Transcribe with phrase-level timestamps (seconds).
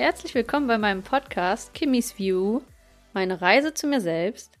[0.00, 2.62] Herzlich willkommen bei meinem Podcast Kimmy's View,
[3.12, 4.58] meine Reise zu mir selbst.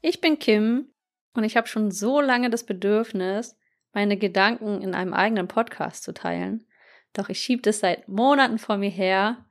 [0.00, 0.94] Ich bin Kim
[1.34, 3.58] und ich habe schon so lange das Bedürfnis,
[3.92, 6.66] meine Gedanken in einem eigenen Podcast zu teilen.
[7.12, 9.44] Doch ich schiebe das seit Monaten vor mir her.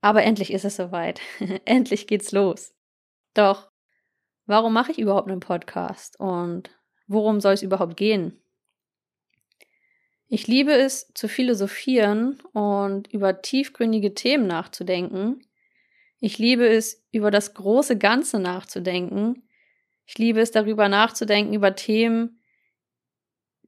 [0.00, 1.20] Aber endlich ist es soweit.
[1.64, 2.74] endlich geht's los.
[3.34, 3.70] Doch,
[4.46, 6.76] warum mache ich überhaupt einen Podcast und
[7.06, 8.41] worum soll es überhaupt gehen?
[10.34, 15.44] Ich liebe es, zu philosophieren und über tiefgründige Themen nachzudenken.
[16.20, 19.46] Ich liebe es, über das große Ganze nachzudenken.
[20.06, 22.40] Ich liebe es, darüber nachzudenken, über Themen,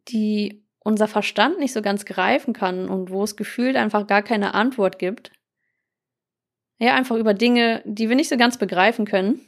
[0.08, 4.54] die unser Verstand nicht so ganz greifen kann und wo es gefühlt einfach gar keine
[4.54, 5.32] Antwort gibt.
[6.78, 9.38] Ja, einfach über Dinge, die wir nicht so ganz begreifen können.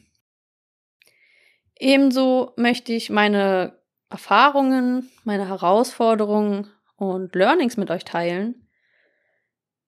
[1.79, 8.69] Ebenso möchte ich meine Erfahrungen, meine Herausforderungen und Learnings mit euch teilen.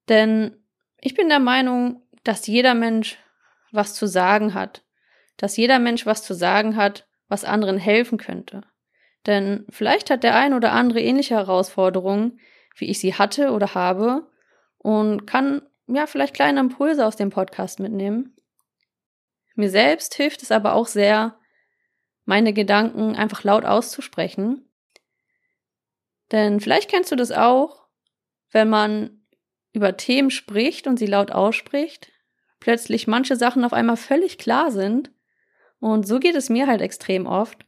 [0.08, 0.56] Denn
[1.00, 3.18] ich bin der Meinung, dass jeder Mensch
[3.72, 4.84] was zu sagen hat.
[5.36, 8.62] Dass jeder Mensch was zu sagen hat, was anderen helfen könnte.
[9.26, 12.40] Denn vielleicht hat der ein oder andere ähnliche Herausforderungen,
[12.76, 14.30] wie ich sie hatte oder habe,
[14.78, 18.36] und kann ja vielleicht kleine Impulse aus dem Podcast mitnehmen.
[19.54, 21.38] Mir selbst hilft es aber auch sehr,
[22.24, 24.67] meine Gedanken einfach laut auszusprechen
[26.32, 27.86] denn vielleicht kennst du das auch,
[28.50, 29.22] wenn man
[29.72, 32.10] über Themen spricht und sie laut ausspricht,
[32.60, 35.10] plötzlich manche Sachen auf einmal völlig klar sind.
[35.80, 37.64] Und so geht es mir halt extrem oft.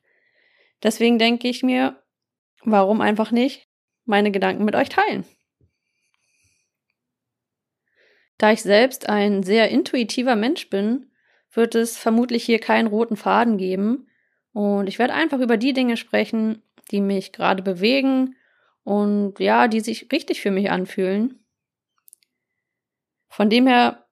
[0.83, 2.03] Deswegen denke ich mir,
[2.65, 3.69] warum einfach nicht
[4.05, 5.25] meine Gedanken mit euch teilen?
[8.39, 11.13] Da ich selbst ein sehr intuitiver Mensch bin,
[11.53, 14.09] wird es vermutlich hier keinen roten Faden geben.
[14.53, 18.35] Und ich werde einfach über die Dinge sprechen, die mich gerade bewegen
[18.91, 21.39] und ja, die sich richtig für mich anfühlen.
[23.29, 24.09] Von dem her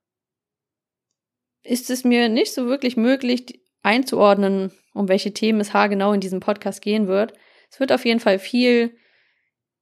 [1.64, 6.38] ist es mir nicht so wirklich möglich einzuordnen, um welche Themen es haargenau in diesem
[6.38, 7.32] Podcast gehen wird.
[7.72, 8.96] Es wird auf jeden Fall viel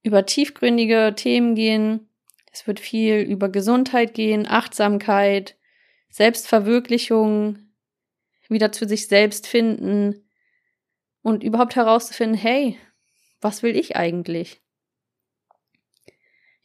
[0.01, 2.09] über tiefgründige Themen gehen.
[2.51, 5.59] Es wird viel über Gesundheit gehen, Achtsamkeit,
[6.09, 7.59] Selbstverwirklichung,
[8.49, 10.27] wieder zu sich selbst finden
[11.21, 12.79] und überhaupt herauszufinden, hey,
[13.41, 14.59] was will ich eigentlich?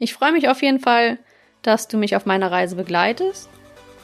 [0.03, 1.17] Ich freue mich auf jeden Fall,
[1.63, 3.49] dass du mich auf meiner Reise begleitest.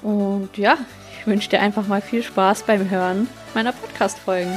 [0.01, 0.79] Und ja,
[1.19, 4.57] ich wünsche dir einfach mal viel Spaß beim Hören meiner Podcast-Folgen.